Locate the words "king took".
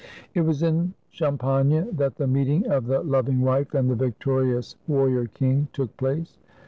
5.27-5.95